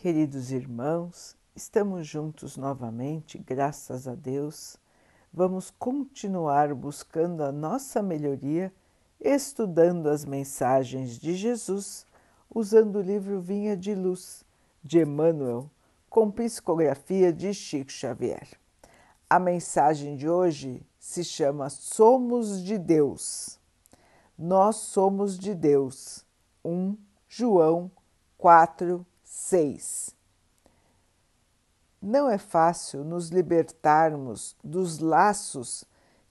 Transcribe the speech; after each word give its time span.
Queridos 0.00 0.52
irmãos, 0.52 1.36
estamos 1.56 2.06
juntos 2.06 2.56
novamente, 2.56 3.36
graças 3.36 4.06
a 4.06 4.14
Deus. 4.14 4.76
Vamos 5.32 5.72
continuar 5.72 6.72
buscando 6.72 7.42
a 7.42 7.50
nossa 7.50 8.00
melhoria, 8.00 8.72
estudando 9.20 10.08
as 10.08 10.24
mensagens 10.24 11.18
de 11.18 11.34
Jesus, 11.34 12.06
usando 12.48 13.00
o 13.00 13.02
livro 13.02 13.40
Vinha 13.40 13.76
de 13.76 13.92
Luz, 13.92 14.44
de 14.84 15.00
Emmanuel, 15.00 15.68
com 16.08 16.30
psicografia 16.30 17.32
de 17.32 17.52
Chico 17.52 17.90
Xavier. 17.90 18.48
A 19.28 19.40
mensagem 19.40 20.14
de 20.14 20.28
hoje 20.28 20.80
se 20.96 21.24
chama 21.24 21.68
Somos 21.68 22.62
de 22.62 22.78
Deus. 22.78 23.58
Nós 24.38 24.76
somos 24.76 25.36
de 25.36 25.56
Deus. 25.56 26.24
1 26.64 26.96
João 27.28 27.90
4, 28.38 29.04
6. 29.30 30.16
Não 32.00 32.30
é 32.30 32.38
fácil 32.38 33.04
nos 33.04 33.28
libertarmos 33.28 34.56
dos 34.64 35.00
laços 35.00 35.84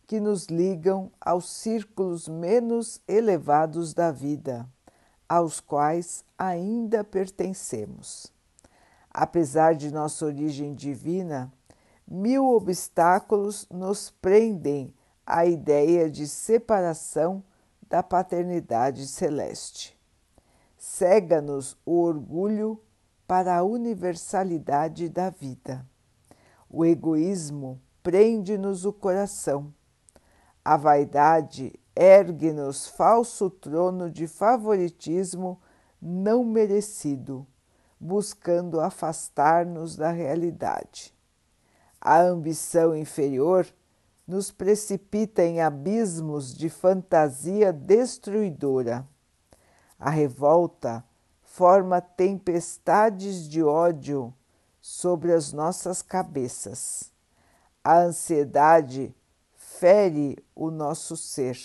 que 0.08 0.20
nos 0.20 0.48
ligam 0.48 1.12
aos 1.22 1.48
círculos 1.48 2.28
menos 2.28 3.00
elevados 3.08 3.94
da 3.94 4.12
vida, 4.12 4.68
aos 5.30 5.60
quais 5.60 6.26
ainda 6.38 7.04
pertencemos. 7.04 8.34
Apesar 9.12 9.76
de 9.76 9.92
nossa 9.94 10.26
origem 10.26 10.74
divina, 10.74 11.54
mil 12.08 12.48
obstáculos 12.48 13.68
nos 13.70 14.10
prendem 14.10 14.92
à 15.24 15.46
ideia 15.46 16.10
de 16.10 16.28
separação 16.28 17.44
da 17.88 18.02
paternidade 18.02 19.06
celeste. 19.06 19.96
Cega-nos 20.78 21.78
o 21.86 22.02
orgulho 22.02 22.82
para 23.28 23.58
a 23.58 23.64
universalidade 23.64 25.10
da 25.10 25.30
vida. 25.30 25.86
O 26.70 26.86
egoísmo 26.86 27.82
prende-nos 28.02 28.86
o 28.86 28.94
coração. 28.94 29.74
A 30.64 30.78
vaidade 30.78 31.78
ergue-nos 31.96 32.88
falso 32.88 33.50
trono 33.50 34.10
de 34.10 34.28
favoritismo 34.28 35.62
não 36.02 36.46
merecido, 36.46 37.46
buscando 38.00 38.80
afastar-nos 38.80 39.96
da 39.96 40.12
realidade. 40.12 41.14
A 42.00 42.22
ambição 42.22 42.96
inferior 42.96 43.68
nos 44.28 44.52
precipita 44.52 45.44
em 45.44 45.62
abismos 45.62 46.54
de 46.54 46.70
fantasia 46.70 47.74
destruidora. 47.74 49.08
A 49.98 50.10
revolta 50.10 51.04
forma 51.58 52.00
tempestades 52.00 53.50
de 53.50 53.64
ódio 53.64 54.32
sobre 54.80 55.34
as 55.34 55.52
nossas 55.52 56.04
cabeças. 56.04 57.12
A 57.84 58.02
ansiedade 58.02 59.12
fere 59.56 60.38
o 60.54 60.70
nosso 60.70 61.18
ser. 61.18 61.60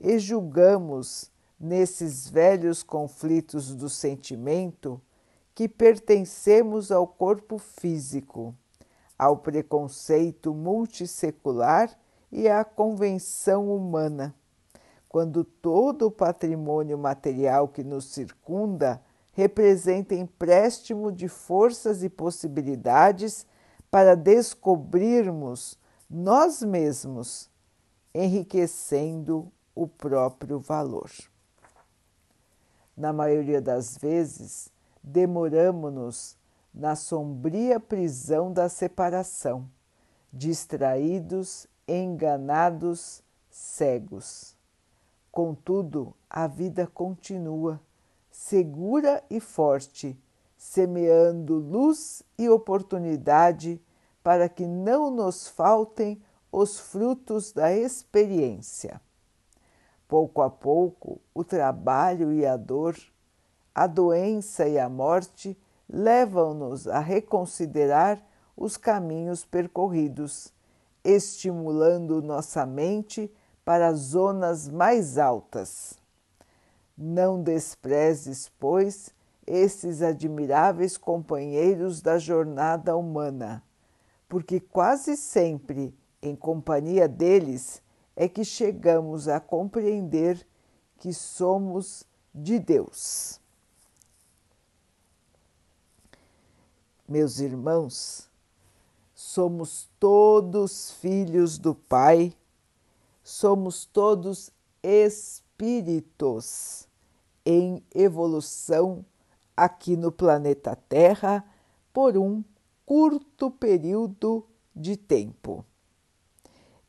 E 0.00 0.18
julgamos, 0.18 1.30
nesses 1.60 2.30
velhos 2.30 2.82
conflitos 2.82 3.74
do 3.74 3.90
sentimento, 3.90 4.98
que 5.54 5.68
pertencemos 5.68 6.90
ao 6.90 7.06
corpo 7.06 7.58
físico, 7.58 8.56
ao 9.18 9.36
preconceito 9.36 10.54
multissecular 10.54 11.94
e 12.32 12.48
à 12.48 12.64
convenção 12.64 13.70
humana 13.70 14.34
quando 15.08 15.42
todo 15.42 16.06
o 16.06 16.10
patrimônio 16.10 16.98
material 16.98 17.68
que 17.68 17.82
nos 17.82 18.06
circunda 18.06 19.02
representa 19.32 20.14
empréstimo 20.14 21.12
de 21.12 21.28
forças 21.28 22.02
e 22.02 22.08
possibilidades 22.08 23.46
para 23.90 24.14
descobrirmos 24.16 25.78
nós 26.10 26.62
mesmos, 26.62 27.50
enriquecendo 28.14 29.50
o 29.74 29.86
próprio 29.86 30.58
valor. 30.58 31.10
Na 32.96 33.12
maioria 33.12 33.62
das 33.62 33.96
vezes, 33.96 34.72
demoramos-nos 35.02 36.36
na 36.74 36.96
sombria 36.96 37.78
prisão 37.78 38.52
da 38.52 38.68
separação, 38.68 39.70
distraídos, 40.32 41.66
enganados, 41.86 43.22
cegos. 43.48 44.57
Contudo, 45.38 46.16
a 46.28 46.48
vida 46.48 46.84
continua, 46.84 47.80
segura 48.28 49.22
e 49.30 49.38
forte, 49.38 50.20
semeando 50.56 51.54
luz 51.54 52.24
e 52.36 52.48
oportunidade 52.48 53.80
para 54.20 54.48
que 54.48 54.66
não 54.66 55.12
nos 55.12 55.46
faltem 55.46 56.20
os 56.50 56.80
frutos 56.80 57.52
da 57.52 57.72
experiência. 57.72 59.00
Pouco 60.08 60.42
a 60.42 60.50
pouco, 60.50 61.20
o 61.32 61.44
trabalho 61.44 62.32
e 62.32 62.44
a 62.44 62.56
dor, 62.56 62.96
a 63.72 63.86
doença 63.86 64.66
e 64.66 64.76
a 64.76 64.88
morte 64.88 65.56
levam-nos 65.88 66.88
a 66.88 66.98
reconsiderar 66.98 68.20
os 68.56 68.76
caminhos 68.76 69.44
percorridos, 69.44 70.52
estimulando 71.04 72.20
nossa 72.20 72.66
mente 72.66 73.32
para 73.68 73.88
as 73.88 73.98
zonas 73.98 74.66
mais 74.66 75.18
altas. 75.18 75.92
Não 76.96 77.42
desprezes, 77.42 78.50
pois, 78.58 79.10
esses 79.46 80.00
admiráveis 80.00 80.96
companheiros 80.96 82.00
da 82.00 82.18
jornada 82.18 82.96
humana, 82.96 83.62
porque 84.26 84.58
quase 84.58 85.18
sempre, 85.18 85.94
em 86.22 86.34
companhia 86.34 87.06
deles, 87.06 87.82
é 88.16 88.26
que 88.26 88.42
chegamos 88.42 89.28
a 89.28 89.38
compreender 89.38 90.46
que 90.96 91.12
somos 91.12 92.04
de 92.34 92.58
Deus. 92.58 93.38
Meus 97.06 97.38
irmãos, 97.38 98.30
somos 99.14 99.90
todos 100.00 100.92
filhos 100.92 101.58
do 101.58 101.74
Pai 101.74 102.32
somos 103.28 103.84
todos 103.84 104.50
espíritos 104.82 106.88
em 107.44 107.84
evolução 107.94 109.04
aqui 109.54 109.98
no 109.98 110.10
planeta 110.10 110.74
Terra 110.74 111.44
por 111.92 112.16
um 112.16 112.42
curto 112.86 113.50
período 113.50 114.46
de 114.74 114.96
tempo. 114.96 115.62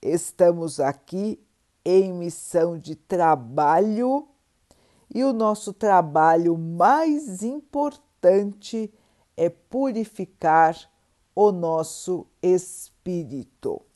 Estamos 0.01 0.79
aqui 0.79 1.43
em 1.83 2.13
missão 2.13 2.77
de 2.77 2.95
trabalho 2.95 4.25
e 5.13 5.25
o 5.25 5.33
nosso 5.33 5.73
trabalho 5.73 6.57
mais 6.57 7.43
importante 7.43 8.93
é 9.35 9.49
purificar 9.49 10.89
o 11.35 11.51
nosso 11.51 12.25
espírito 12.41 13.88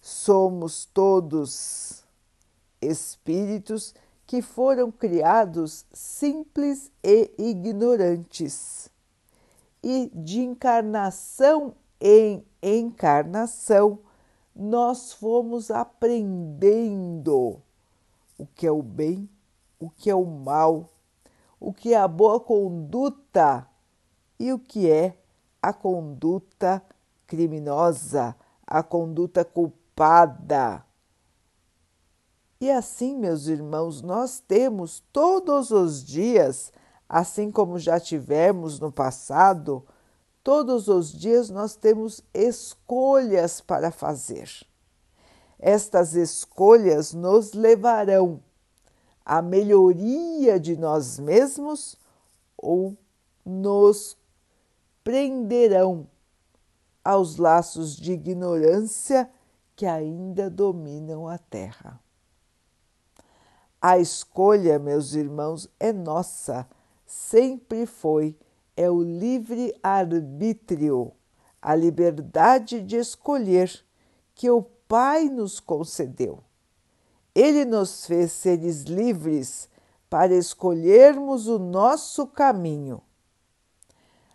somos 0.00 0.86
todos 0.86 2.04
espíritos 2.80 3.94
que 4.26 4.40
foram 4.40 4.90
criados 4.90 5.84
simples 5.92 6.90
e 7.02 7.30
ignorantes, 7.36 8.88
e 9.82 10.10
de 10.14 10.40
encarnação 10.40 11.74
em 12.00 12.44
encarnação 12.62 13.98
nós 14.54 15.12
fomos 15.12 15.70
aprendendo 15.70 17.60
o 18.38 18.46
que 18.54 18.66
é 18.66 18.70
o 18.70 18.82
bem, 18.82 19.28
o 19.78 19.90
que 19.90 20.10
é 20.10 20.14
o 20.14 20.24
mal, 20.24 20.88
o 21.58 21.72
que 21.72 21.94
é 21.94 21.98
a 21.98 22.08
boa 22.08 22.40
conduta 22.40 23.66
e 24.38 24.52
o 24.52 24.58
que 24.58 24.90
é 24.90 25.16
a 25.62 25.72
conduta 25.72 26.82
criminosa, 27.26 28.34
a 28.66 28.82
conduta 28.82 29.44
culpada. 30.00 30.82
E 32.58 32.70
assim, 32.70 33.16
meus 33.16 33.46
irmãos, 33.46 34.00
nós 34.00 34.40
temos 34.40 35.02
todos 35.12 35.70
os 35.70 36.02
dias, 36.04 36.72
assim 37.08 37.50
como 37.50 37.78
já 37.78 38.00
tivemos 38.00 38.78
no 38.78 38.90
passado, 38.90 39.84
todos 40.42 40.88
os 40.88 41.12
dias 41.12 41.50
nós 41.50 41.74
temos 41.76 42.22
escolhas 42.32 43.60
para 43.60 43.90
fazer. 43.90 44.48
Estas 45.58 46.14
escolhas 46.14 47.12
nos 47.12 47.52
levarão 47.52 48.42
à 49.24 49.42
melhoria 49.42 50.58
de 50.58 50.76
nós 50.76 51.18
mesmos 51.18 51.96
ou 52.56 52.96
nos 53.44 54.16
prenderão 55.04 56.06
aos 57.04 57.36
laços 57.36 57.96
de 57.96 58.12
ignorância 58.12 59.30
que 59.80 59.86
ainda 59.86 60.50
dominam 60.50 61.26
a 61.26 61.38
terra. 61.38 61.98
A 63.80 63.96
escolha, 63.96 64.78
meus 64.78 65.14
irmãos, 65.14 65.70
é 65.80 65.90
nossa, 65.90 66.68
sempre 67.06 67.86
foi 67.86 68.36
é 68.76 68.90
o 68.90 69.02
livre 69.02 69.74
arbítrio, 69.82 71.12
a 71.62 71.74
liberdade 71.74 72.82
de 72.82 72.96
escolher 72.96 73.72
que 74.34 74.50
o 74.50 74.60
Pai 74.86 75.30
nos 75.30 75.58
concedeu. 75.58 76.44
Ele 77.34 77.64
nos 77.64 78.04
fez 78.04 78.32
seres 78.32 78.82
livres 78.82 79.66
para 80.10 80.34
escolhermos 80.34 81.46
o 81.46 81.58
nosso 81.58 82.26
caminho. 82.26 83.00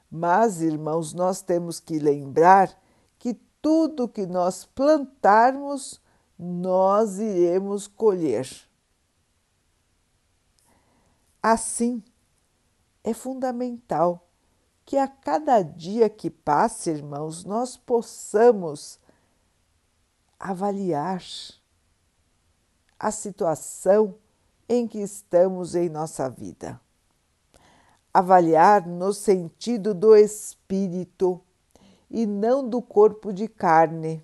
Mas, 0.10 0.64
irmãos, 0.64 1.14
nós 1.14 1.44
temos 1.44 1.80
que 1.80 2.00
lembrar 2.00 2.76
tudo 3.66 4.08
que 4.08 4.28
nós 4.28 4.64
plantarmos, 4.64 6.00
nós 6.38 7.18
iremos 7.18 7.88
colher. 7.88 8.48
Assim, 11.42 12.04
é 13.04 13.12
fundamental 13.12 14.30
que 14.86 14.98
a 14.98 15.08
cada 15.08 15.64
dia 15.64 16.08
que 16.08 16.30
passa, 16.30 16.92
irmãos, 16.92 17.44
nós 17.44 17.76
possamos 17.76 19.00
avaliar 20.40 21.24
a 23.00 23.10
situação 23.10 24.14
em 24.70 24.88
que 24.88 25.00
estamos 25.00 25.74
em 25.74 25.90
nossa 25.90 26.30
vida. 26.30 26.80
Avaliar 28.14 28.86
no 28.86 29.12
sentido 29.12 29.92
do 29.96 30.16
espírito 30.16 31.44
e 32.16 32.26
não 32.26 32.68
do 32.68 32.82
corpo 32.82 33.34
de 33.34 33.46
carne. 33.46 34.24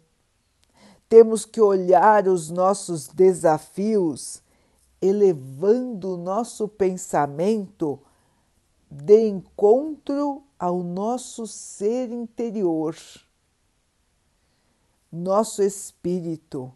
Temos 1.09 1.43
que 1.43 1.59
olhar 1.59 2.25
os 2.25 2.49
nossos 2.49 3.07
desafios, 3.09 4.41
elevando 5.01 6.13
o 6.13 6.17
nosso 6.17 6.69
pensamento 6.69 7.99
de 8.89 9.27
encontro 9.27 10.41
ao 10.57 10.81
nosso 10.81 11.45
ser 11.45 12.09
interior, 12.11 12.95
nosso 15.11 15.61
espírito, 15.61 16.71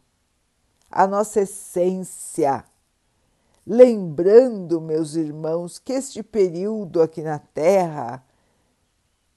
a 0.92 1.08
nossa 1.08 1.42
essência 1.42 2.66
lembrando, 3.66 4.80
meus 4.80 5.16
irmãos, 5.16 5.80
que 5.80 5.94
este 5.94 6.22
período 6.22 7.02
aqui 7.02 7.22
na 7.22 7.40
Terra, 7.40 8.24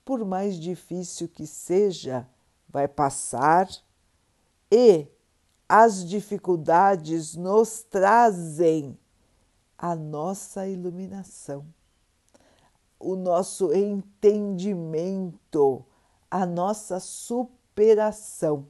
por 0.08 0.24
mais 0.24 0.58
difícil 0.58 1.28
que 1.28 1.46
seja, 1.46 2.26
vai 2.66 2.88
passar 2.88 3.68
e 4.72 5.06
as 5.68 6.02
dificuldades 6.02 7.36
nos 7.36 7.82
trazem 7.82 8.98
a 9.76 9.94
nossa 9.94 10.66
iluminação, 10.66 11.66
o 12.98 13.16
nosso 13.16 13.74
entendimento, 13.74 15.84
a 16.30 16.46
nossa 16.46 16.98
superação. 16.98 18.66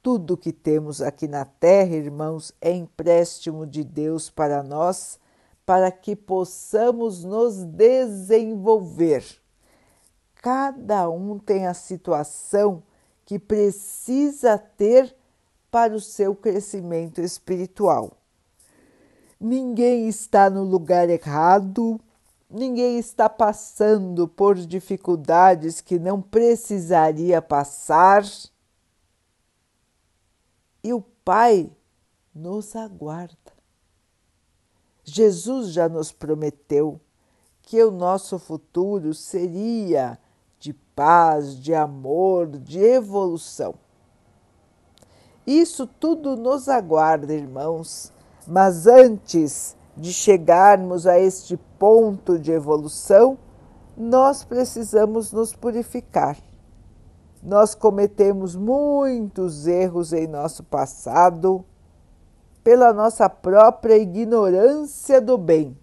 Tudo 0.00 0.36
que 0.36 0.52
temos 0.52 1.02
aqui 1.02 1.26
na 1.26 1.44
terra, 1.44 1.96
irmãos, 1.96 2.54
é 2.60 2.70
empréstimo 2.70 3.66
de 3.66 3.82
Deus 3.82 4.30
para 4.30 4.62
nós, 4.62 5.18
para 5.68 5.92
que 5.92 6.16
possamos 6.16 7.22
nos 7.24 7.62
desenvolver. 7.62 9.22
Cada 10.36 11.10
um 11.10 11.38
tem 11.38 11.66
a 11.66 11.74
situação 11.74 12.82
que 13.26 13.38
precisa 13.38 14.56
ter 14.56 15.14
para 15.70 15.94
o 15.94 16.00
seu 16.00 16.34
crescimento 16.34 17.20
espiritual. 17.20 18.16
Ninguém 19.38 20.08
está 20.08 20.48
no 20.48 20.64
lugar 20.64 21.10
errado, 21.10 22.00
ninguém 22.48 22.98
está 22.98 23.28
passando 23.28 24.26
por 24.26 24.54
dificuldades 24.54 25.82
que 25.82 25.98
não 25.98 26.22
precisaria 26.22 27.42
passar 27.42 28.24
e 30.82 30.94
o 30.94 31.02
Pai 31.22 31.70
nos 32.34 32.74
aguarda. 32.74 33.57
Jesus 35.10 35.72
já 35.72 35.88
nos 35.88 36.12
prometeu 36.12 37.00
que 37.62 37.82
o 37.82 37.90
nosso 37.90 38.38
futuro 38.38 39.12
seria 39.14 40.18
de 40.58 40.72
paz, 40.72 41.56
de 41.56 41.74
amor, 41.74 42.46
de 42.48 42.78
evolução. 42.78 43.74
Isso 45.46 45.86
tudo 45.86 46.36
nos 46.36 46.68
aguarda, 46.68 47.32
irmãos, 47.32 48.12
mas 48.46 48.86
antes 48.86 49.76
de 49.96 50.12
chegarmos 50.12 51.06
a 51.06 51.18
este 51.18 51.56
ponto 51.78 52.38
de 52.38 52.52
evolução, 52.52 53.38
nós 53.96 54.44
precisamos 54.44 55.32
nos 55.32 55.54
purificar 55.54 56.36
nós 57.42 57.74
cometemos 57.74 58.56
muitos 58.56 59.66
erros 59.66 60.12
em 60.12 60.26
nosso 60.26 60.64
passado 60.64 61.64
pela 62.68 62.92
nossa 62.92 63.30
própria 63.30 63.96
ignorância 63.96 65.22
do 65.22 65.38
bem. 65.38 65.74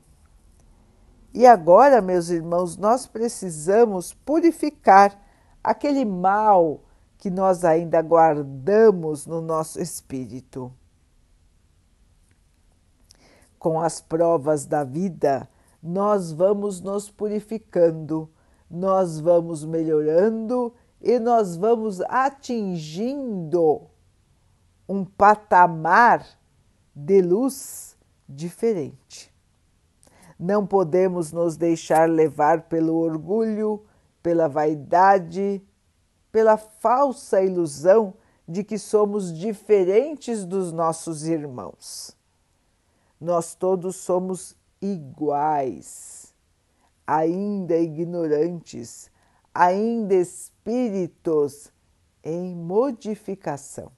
E 1.34 1.44
agora, 1.44 2.00
meus 2.00 2.30
irmãos, 2.30 2.78
nós 2.78 3.08
precisamos 3.08 4.14
purificar 4.14 5.20
aquele 5.64 6.06
mal 6.06 6.84
que 7.18 7.32
nós 7.32 7.66
ainda 7.66 8.00
guardamos 8.04 9.26
no 9.26 9.42
nosso 9.42 9.82
espírito. 9.82 10.72
Com 13.58 13.82
as 13.82 14.00
provas 14.00 14.68
da 14.68 14.84
vida, 14.84 15.50
nós 15.82 16.32
vamos 16.32 16.82
nos 16.82 17.10
purificando, 17.10 18.30
nós 18.70 19.20
vamos 19.20 19.66
melhorando 19.66 20.72
e 21.02 21.18
nós 21.18 21.58
vamos 21.58 22.00
atingindo 22.02 23.88
um 24.88 25.04
patamar 25.04 26.24
de 26.96 27.22
luz 27.22 27.98
diferente. 28.28 29.34
Não 30.40 30.66
podemos 30.66 31.32
nos 31.32 31.58
deixar 31.58 32.10
levar 32.10 32.64
pelo 32.64 32.96
orgulho, 32.96 33.86
pela 34.22 34.48
vaidade, 34.48 35.62
pela 36.32 36.58
falsa 36.58 37.42
ilusão 37.42 38.14
de 38.48 38.64
que 38.64 38.78
somos 38.78 39.34
diferentes 39.34 40.46
dos 40.46 40.72
nossos 40.72 41.26
irmãos. 41.26 42.16
Nós 43.20 43.56
todos 43.56 43.96
somos 43.96 44.56
iguais, 44.82 46.34
ainda 47.08 47.78
ignorantes, 47.78 49.10
ainda 49.54 50.14
espíritos 50.14 51.72
em 52.24 52.54
modificação. 52.56 53.92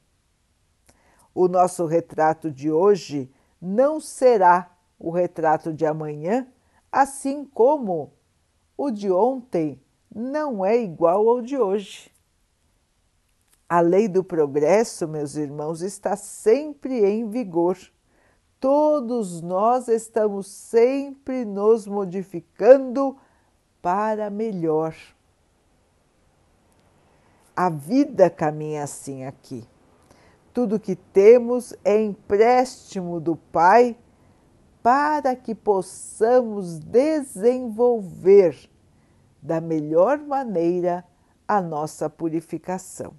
O 1.37 1.47
nosso 1.47 1.85
retrato 1.85 2.49
de 2.49 2.71
hoje 2.71 3.31
não 3.61 3.99
será 3.99 4.75
o 4.97 5.11
retrato 5.11 5.71
de 5.71 5.85
amanhã, 5.85 6.47
assim 6.91 7.45
como 7.45 8.11
o 8.75 8.89
de 8.89 9.11
ontem 9.11 9.79
não 10.11 10.65
é 10.65 10.75
igual 10.75 11.29
ao 11.29 11.39
de 11.39 11.55
hoje. 11.55 12.11
A 13.69 13.81
lei 13.81 14.07
do 14.07 14.23
progresso, 14.23 15.07
meus 15.07 15.35
irmãos, 15.35 15.83
está 15.83 16.15
sempre 16.15 17.05
em 17.05 17.29
vigor. 17.29 17.77
Todos 18.59 19.39
nós 19.39 19.87
estamos 19.87 20.47
sempre 20.47 21.45
nos 21.45 21.85
modificando 21.85 23.15
para 23.79 24.31
melhor. 24.31 24.95
A 27.55 27.69
vida 27.69 28.27
caminha 28.27 28.81
assim 28.81 29.23
aqui. 29.23 29.63
Tudo 30.57 30.79
que 30.79 30.95
temos 30.95 31.71
é 31.85 32.01
empréstimo 32.01 33.19
do 33.19 33.35
Pai 33.35 33.95
para 34.81 35.35
que 35.35 35.53
possamos 35.53 36.79
desenvolver 36.79 38.67
da 39.39 39.61
melhor 39.61 40.17
maneira 40.17 41.05
a 41.47 41.61
nossa 41.61 42.09
purificação. 42.09 43.13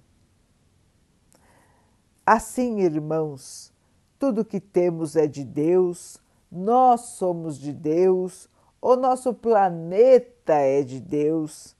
Assim, 2.25 2.81
irmãos, 2.81 3.71
tudo 4.19 4.43
que 4.43 4.59
temos 4.59 5.15
é 5.15 5.25
de 5.25 5.45
Deus, 5.45 6.21
nós 6.51 6.99
somos 7.11 7.57
de 7.57 7.71
Deus, 7.71 8.49
o 8.81 8.97
nosso 8.97 9.33
planeta 9.33 10.55
é 10.55 10.83
de 10.83 10.99
Deus, 10.99 11.73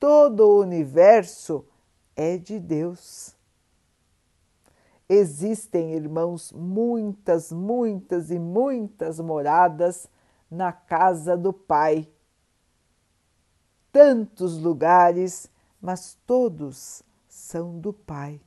todo 0.00 0.40
o 0.40 0.60
universo 0.62 1.66
é 2.16 2.38
de 2.38 2.58
Deus. 2.58 3.36
Existem, 5.14 5.92
irmãos, 5.92 6.50
muitas, 6.52 7.52
muitas 7.52 8.30
e 8.30 8.38
muitas 8.38 9.20
moradas 9.20 10.08
na 10.50 10.72
casa 10.72 11.36
do 11.36 11.52
Pai. 11.52 12.08
Tantos 13.92 14.56
lugares, 14.56 15.50
mas 15.78 16.16
todos 16.26 17.02
são 17.28 17.78
do 17.78 17.92
Pai. 17.92 18.40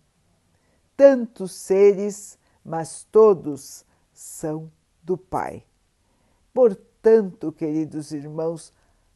Tantos 0.98 1.52
seres, 1.52 2.36
mas 2.64 3.04
todos 3.12 3.86
são 4.12 4.72
do 5.04 5.16
Pai. 5.16 5.64
Portanto, 6.52 7.52
queridos 7.52 8.12
irmãos, 8.12 8.74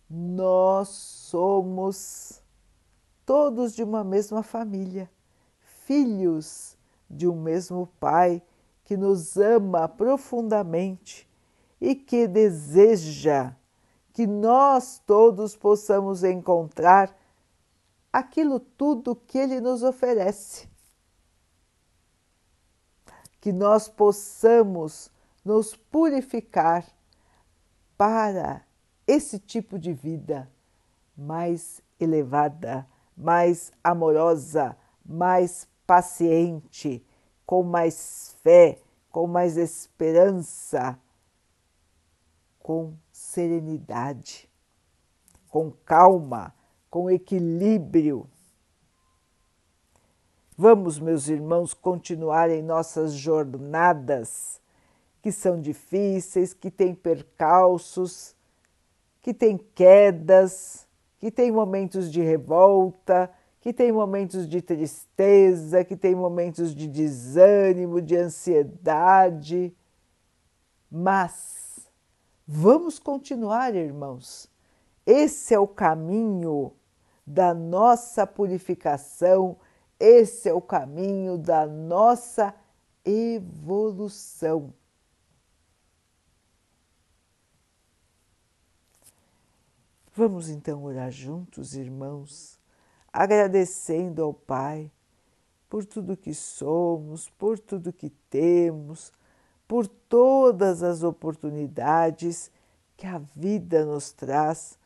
nós 0.07 0.89
somos 0.89 2.43
todos 3.25 3.73
de 3.73 3.81
uma 3.81 4.03
mesma 4.03 4.43
família, 4.43 5.09
filhos 5.87 6.77
de 7.09 7.27
um 7.27 7.41
mesmo 7.41 7.87
Pai 7.99 8.41
que 8.83 8.95
nos 8.97 9.37
ama 9.37 9.87
profundamente 9.87 11.29
e 11.79 11.95
que 11.95 12.27
deseja 12.27 13.53
que 14.13 14.27
nós 14.27 15.01
todos 15.05 15.55
possamos 15.55 16.23
encontrar 16.23 17.15
aquilo 18.11 18.59
tudo 18.59 19.15
que 19.15 19.37
Ele 19.37 19.61
nos 19.61 19.83
oferece. 19.83 20.67
Que 23.39 23.53
nós 23.53 23.87
possamos 23.87 25.09
nos 25.45 25.75
purificar 25.75 26.85
para 27.97 28.61
esse 29.07 29.39
tipo 29.39 29.79
de 29.79 29.93
vida 29.93 30.51
mais 31.15 31.81
elevada, 31.99 32.87
mais 33.15 33.71
amorosa, 33.83 34.75
mais 35.05 35.67
paciente, 35.89 37.03
com 37.47 37.63
mais 37.63 38.35
fé, 38.43 38.77
com 39.11 39.25
mais 39.25 39.57
esperança, 39.57 40.99
com 42.59 42.93
serenidade, 43.11 44.47
com 45.49 45.71
calma, 45.83 46.53
com 46.91 47.09
equilíbrio. 47.09 48.29
Vamos, 50.55 50.99
meus 50.99 51.27
irmãos, 51.27 51.73
continuar 51.73 52.51
em 52.51 52.61
nossas 52.61 53.13
jornadas, 53.13 54.61
que 55.23 55.31
são 55.31 55.59
difíceis, 55.59 56.53
que 56.53 56.69
têm 56.69 56.93
percalços, 56.93 58.35
que 59.23 59.33
têm 59.33 59.57
quedas, 59.57 60.87
que 61.17 61.31
têm 61.31 61.51
momentos 61.51 62.11
de 62.11 62.21
revolta, 62.21 63.31
que 63.61 63.73
têm 63.73 63.91
momentos 63.91 64.47
de 64.47 64.61
tristeza, 64.61 65.83
que 65.83 65.97
têm 65.97 66.15
momentos 66.15 66.73
de 66.73 66.87
desânimo, 66.87 68.01
de 68.01 68.15
ansiedade. 68.15 69.75
Mas 70.89 71.89
vamos 72.47 72.99
continuar, 72.99 73.75
irmãos. 73.75 74.49
Esse 75.05 75.53
é 75.53 75.59
o 75.59 75.67
caminho 75.67 76.73
da 77.25 77.53
nossa 77.53 78.25
purificação, 78.25 79.57
esse 79.99 80.47
é 80.47 80.53
o 80.53 80.61
caminho 80.61 81.37
da 81.37 81.67
nossa 81.67 82.55
evolução. 83.03 84.73
Vamos 90.13 90.49
então 90.49 90.83
orar 90.83 91.11
juntos, 91.11 91.75
irmãos 91.75 92.58
agradecendo 93.11 94.23
ao 94.23 94.33
Pai 94.33 94.91
por 95.69 95.85
tudo 95.85 96.17
que 96.17 96.33
somos, 96.33 97.29
por 97.29 97.59
tudo 97.59 97.93
que 97.93 98.09
temos, 98.29 99.11
por 99.67 99.87
todas 99.87 100.81
as 100.81 101.03
oportunidades 101.03 102.51
que 102.97 103.05
a 103.05 103.19
vida 103.19 103.85
nos 103.85 104.11
traz 104.11 104.77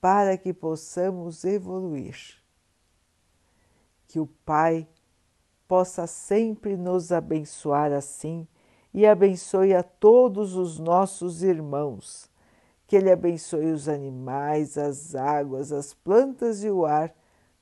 para 0.00 0.36
que 0.36 0.52
possamos 0.52 1.44
evoluir. 1.44 2.16
Que 4.08 4.18
o 4.18 4.26
Pai 4.44 4.86
possa 5.66 6.06
sempre 6.06 6.76
nos 6.76 7.10
abençoar 7.10 7.92
assim 7.92 8.46
e 8.92 9.06
abençoe 9.06 9.72
a 9.72 9.82
todos 9.82 10.56
os 10.56 10.78
nossos 10.78 11.42
irmãos. 11.42 12.30
Que 12.86 12.96
Ele 12.96 13.10
abençoe 13.10 13.72
os 13.72 13.88
animais, 13.88 14.76
as 14.76 15.14
águas, 15.14 15.72
as 15.72 15.94
plantas 15.94 16.62
e 16.64 16.70
o 16.70 16.84
ar 16.84 17.14